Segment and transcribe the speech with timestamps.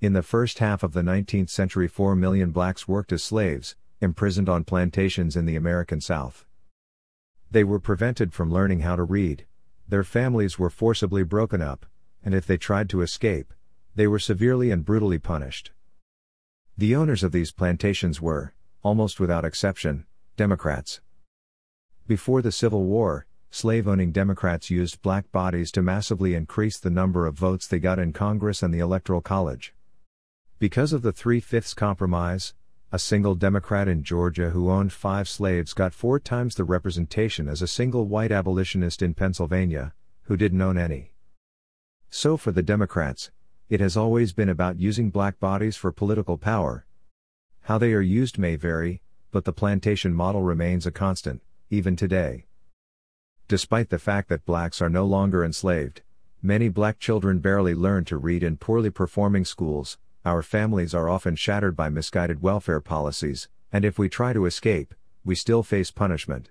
[0.00, 4.48] In the first half of the 19th century, 4 million blacks worked as slaves, imprisoned
[4.48, 6.44] on plantations in the American South.
[7.50, 9.44] They were prevented from learning how to read,
[9.88, 11.84] their families were forcibly broken up,
[12.22, 13.52] and if they tried to escape,
[13.96, 15.72] they were severely and brutally punished.
[16.76, 20.06] The owners of these plantations were, almost without exception,
[20.36, 21.00] Democrats.
[22.06, 27.26] Before the Civil War, slave owning Democrats used black bodies to massively increase the number
[27.26, 29.74] of votes they got in Congress and the Electoral College.
[30.60, 32.52] Because of the Three Fifths Compromise,
[32.90, 37.62] a single Democrat in Georgia who owned five slaves got four times the representation as
[37.62, 41.12] a single white abolitionist in Pennsylvania, who didn't own any.
[42.10, 43.30] So for the Democrats,
[43.68, 46.86] it has always been about using black bodies for political power.
[47.62, 49.00] How they are used may vary,
[49.30, 52.46] but the plantation model remains a constant, even today.
[53.46, 56.02] Despite the fact that blacks are no longer enslaved,
[56.42, 61.34] many black children barely learn to read in poorly performing schools, our families are often
[61.36, 64.94] shattered by misguided welfare policies, and if we try to escape,
[65.24, 66.50] we still face punishment.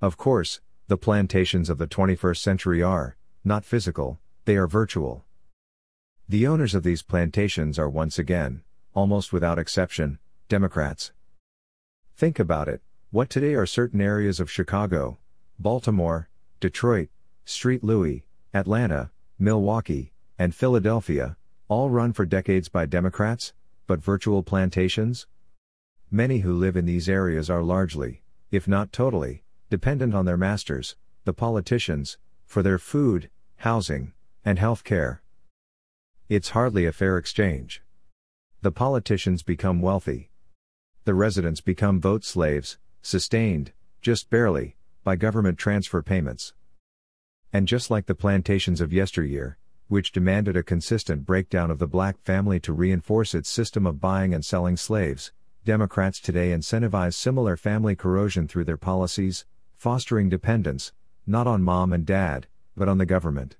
[0.00, 5.24] Of course, the plantations of the 21st century are, not physical, they are virtual.
[6.28, 8.62] The owners of these plantations are once again,
[8.94, 11.10] almost without exception, Democrats.
[12.16, 15.18] Think about it what today are certain areas of Chicago,
[15.58, 16.28] Baltimore,
[16.60, 17.08] Detroit,
[17.44, 17.82] St.
[17.82, 21.36] Louis, Atlanta, Milwaukee, and Philadelphia,
[21.68, 23.52] all run for decades by Democrats,
[23.86, 25.26] but virtual plantations?
[26.10, 30.96] Many who live in these areas are largely, if not totally, dependent on their masters,
[31.24, 32.16] the politicians,
[32.46, 34.14] for their food, housing,
[34.46, 35.22] and health care.
[36.30, 37.82] It's hardly a fair exchange.
[38.62, 40.30] The politicians become wealthy.
[41.04, 46.54] The residents become vote slaves, sustained, just barely, by government transfer payments.
[47.52, 49.58] And just like the plantations of yesteryear,
[49.88, 54.32] which demanded a consistent breakdown of the black family to reinforce its system of buying
[54.32, 55.32] and selling slaves,
[55.64, 59.44] Democrats today incentivize similar family corrosion through their policies,
[59.76, 60.92] fostering dependence,
[61.26, 63.56] not on mom and dad, but on the government.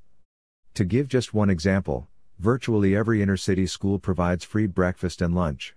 [0.74, 2.08] To give just one example,
[2.38, 5.74] virtually every inner city school provides free breakfast and lunch.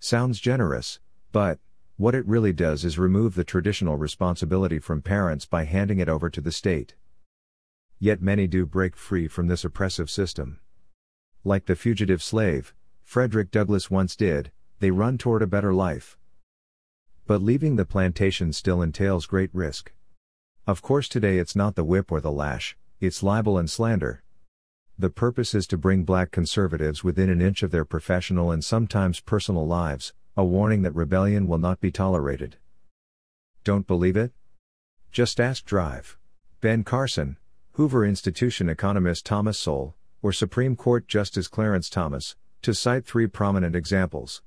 [0.00, 0.98] Sounds generous,
[1.30, 1.58] but,
[1.96, 6.30] what it really does is remove the traditional responsibility from parents by handing it over
[6.30, 6.94] to the state.
[8.04, 10.60] Yet many do break free from this oppressive system.
[11.42, 16.18] Like the fugitive slave, Frederick Douglass once did, they run toward a better life.
[17.26, 19.90] But leaving the plantation still entails great risk.
[20.66, 24.22] Of course, today it's not the whip or the lash, it's libel and slander.
[24.98, 29.20] The purpose is to bring black conservatives within an inch of their professional and sometimes
[29.20, 32.56] personal lives, a warning that rebellion will not be tolerated.
[33.64, 34.32] Don't believe it?
[35.10, 36.18] Just ask Drive.
[36.60, 37.38] Ben Carson,
[37.76, 43.74] Hoover Institution economist Thomas Sowell, or Supreme Court Justice Clarence Thomas, to cite three prominent
[43.74, 44.42] examples.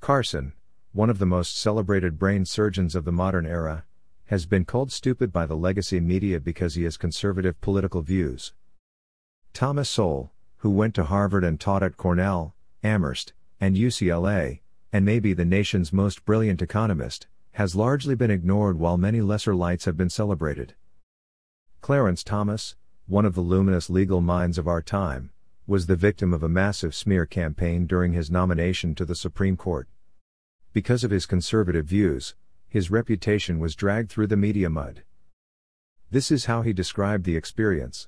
[0.00, 0.54] Carson,
[0.92, 3.84] one of the most celebrated brain surgeons of the modern era,
[4.28, 8.54] has been called stupid by the legacy media because he has conservative political views.
[9.52, 14.60] Thomas Sowell, who went to Harvard and taught at Cornell, Amherst, and UCLA,
[14.90, 19.54] and may be the nation's most brilliant economist, has largely been ignored while many lesser
[19.54, 20.74] lights have been celebrated.
[21.82, 22.76] Clarence Thomas,
[23.08, 25.32] one of the luminous legal minds of our time,
[25.66, 29.88] was the victim of a massive smear campaign during his nomination to the Supreme Court.
[30.72, 32.36] Because of his conservative views,
[32.68, 35.02] his reputation was dragged through the media mud.
[36.08, 38.06] This is how he described the experience.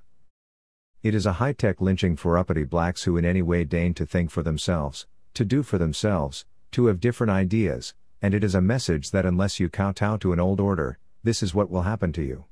[1.03, 4.07] It is a high tech lynching for uppity blacks who in any way deign to
[4.07, 7.93] think for themselves, to do for themselves, to have different ideas,
[8.23, 11.57] and it is a message that unless you kowtow to an old order, this is
[11.57, 12.45] what will happen to you.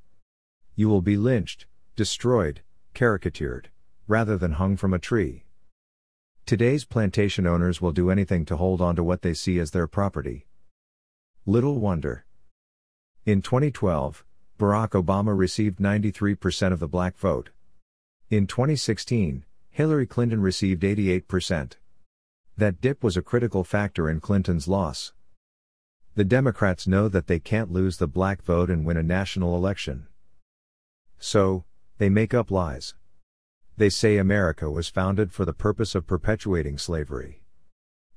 [0.75, 2.61] You will be lynched, destroyed,
[2.95, 3.69] caricatured,
[4.07, 5.45] rather than hung from a tree.
[6.45, 9.87] Today's plantation owners will do anything to hold on to what they see as their
[9.87, 10.47] property.
[11.45, 12.25] Little wonder.
[13.25, 14.25] In 2012,
[14.59, 17.51] Barack Obama received 93% of the black vote.
[18.29, 21.73] In 2016, Hillary Clinton received 88%.
[22.57, 25.13] That dip was a critical factor in Clinton's loss.
[26.15, 30.07] The Democrats know that they can't lose the black vote and win a national election.
[31.25, 31.63] So,
[31.99, 32.95] they make up lies.
[33.77, 37.43] They say America was founded for the purpose of perpetuating slavery.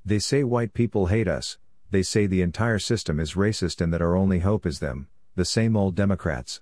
[0.04, 1.56] They say white people hate us,
[1.92, 5.06] they say the entire system is racist and that our only hope is them,
[5.36, 6.60] the same old Democrats.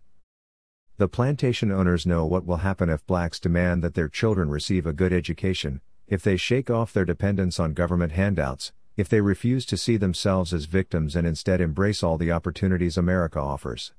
[0.99, 4.93] The plantation owners know what will happen if blacks demand that their children receive a
[4.93, 9.79] good education, if they shake off their dependence on government handouts, if they refuse to
[9.79, 13.95] see themselves as victims and instead embrace all the opportunities America offers.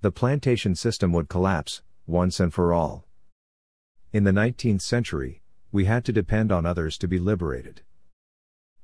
[0.00, 3.04] The plantation system would collapse, once and for all.
[4.12, 5.42] In the 19th century,
[5.72, 7.82] we had to depend on others to be liberated.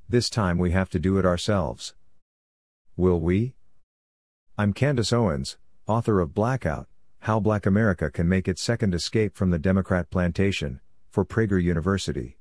[0.08, 1.94] This time we have to do it ourselves.
[2.96, 3.54] Will we?
[4.58, 5.56] I'm Candace Owens,
[5.86, 6.88] author of Blackout
[7.20, 10.80] How Black America Can Make Its Second Escape from the Democrat Plantation,
[11.10, 12.38] for Prager University.